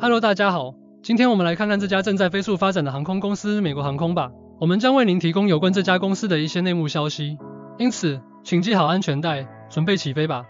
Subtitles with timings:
[0.00, 4.30] Hello，大家好，今天我们来看看这家正在飞速发展的航空公司——美国航空吧。
[4.58, 7.38] 我们将为您提供有关这家公司的一些内幕消息，
[7.78, 10.44] 因此，请系好安全带，准备起飞吧。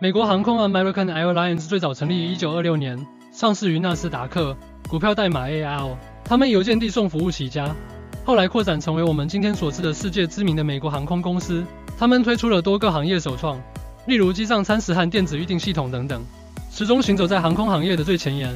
[0.00, 4.56] 美国航空 American Airlines 最早成立于1926年，上市于纳斯达克，
[4.88, 5.96] 股票代码 AL。
[6.24, 7.76] 他们以邮件递送服务起家，
[8.24, 11.64] 后来扩展成为我们今天所知的世界知名的美国航空公司。
[11.98, 13.60] 他们推出了多个行业首创，
[14.06, 16.22] 例如机上餐食和电子预订系统等等，
[16.70, 18.52] 始终行走在航空行业的最前沿。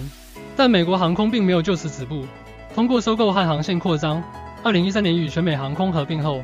[0.61, 2.23] 但美国航空并没有就此止步，
[2.75, 4.23] 通过收购和航线扩张
[4.62, 6.43] ，2013年与全美航空合并后，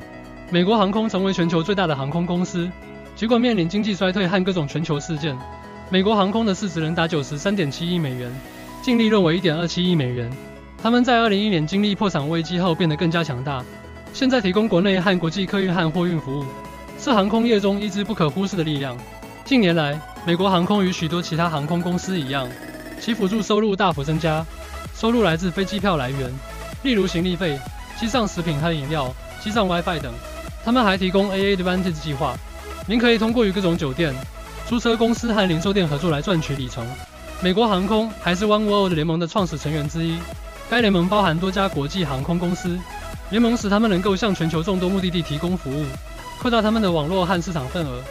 [0.48, 2.66] 美国航空成为全球最大的航空公司。
[3.14, 5.36] 尽管面临经济衰退和各种全球事件，
[5.90, 8.32] 美国航空的市值仍达93.7亿美元，
[8.80, 10.30] 净利润为1.27亿美元。
[10.82, 13.62] 他们在2011年经历破产危机后变得更加强大，
[14.14, 16.44] 现在提供国内和国际客运和货运服务，
[16.98, 18.96] 是航空业中一支不可忽视的力量。
[19.44, 22.48] 近年来，美国航空与许多其他航空公司一样。
[23.00, 24.44] 其辅助收入大幅增加，
[24.94, 26.32] 收入来自飞机票来源，
[26.82, 27.58] 例如行李费、
[27.98, 30.12] 机上食品和饮料、机上 WiFi 等。
[30.64, 32.34] 他们还提供 AA Advantage 计划，
[32.88, 34.12] 您可以通过与各种酒店、
[34.68, 36.84] 租车公司和零售店合作来赚取里程。
[37.40, 40.18] 美国航空还是 One World 联盟的创始成员之一，
[40.68, 42.76] 该联盟包含多家国际航空公司，
[43.30, 45.84] 联盟使他们能够向全球众多目的地提供服务，
[46.40, 48.02] 扩大他们的网络和市场份额。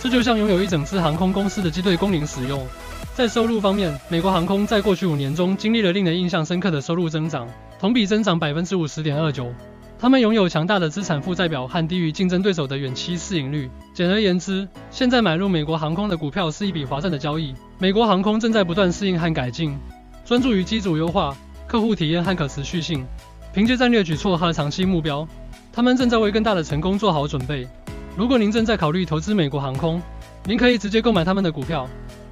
[0.00, 2.66] 这就像拥有一整支航空公司的机队供您使用。
[3.14, 7.46] 在收入方面，美国航空在过去五年中经历了令人印象深刻的收入增长，
[7.78, 9.52] 同比增长百分之五十点二九。
[9.98, 13.70] 他们拥有强大的资产负债表和低于竞争对手的远期市盈率。
[13.92, 17.54] 简而言之，现在买入美国航空的股票是一笔划算的交易。
[17.78, 19.76] 美国航空正在不断适应和改进，
[20.24, 23.04] 专注于机组优化、客户体验和可持续性。
[23.52, 25.28] 凭借战略举措和长期目标，
[25.70, 27.68] 他们正在为更大的成功做好准备。
[28.16, 30.00] 如果您正在考虑投资美国航空，
[30.44, 31.86] 您可以直接购买他们的股票。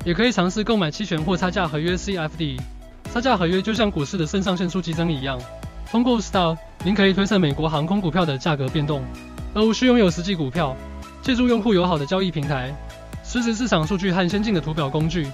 [0.05, 2.59] 也可以尝试购买期权或差价合约 （CFD）。
[3.12, 5.37] 差价合约就像股市的肾上腺素激增一样，
[5.91, 9.03] 通过 STAR，您可以推测美国航空股票的价格变动，
[9.53, 10.77] 而无需拥有实际股票。
[11.21, 12.75] 借助用户友好的交易平台、
[13.22, 15.27] 实时市场数据和先进的图表工具，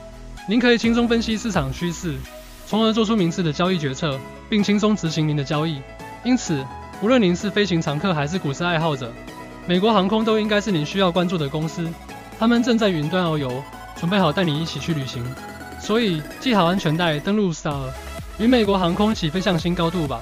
[0.48, 2.16] 您可以轻松分析市场趋势，
[2.66, 5.80] 从而做出明智的交易决策，并轻松执行您的交易。
[6.24, 6.64] 因此，
[7.02, 9.12] 无论您是飞行常客还是股市爱好者，
[9.66, 11.86] 美国航空都应该是您需要关注的公司。
[12.38, 13.62] 他们正在云端遨游。
[13.98, 15.24] 准备好带你一起去旅行，
[15.80, 17.88] 所以系好安全带，登陆 Star，
[18.38, 20.20] 与美国航空起飞向新高度吧。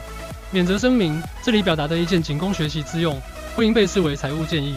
[0.51, 3.21] 免责声明：这里表达的意见仅供学习之用，
[3.57, 4.77] 不应被视为财务建议。